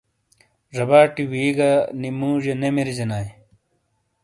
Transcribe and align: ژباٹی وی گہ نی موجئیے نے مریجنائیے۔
ژباٹی 0.75 1.23
وی 1.31 1.45
گہ 1.57 1.71
نی 1.99 2.09
موجئیے 2.19 2.53
نے 2.61 2.69
مریجنائیے۔ 2.75 3.31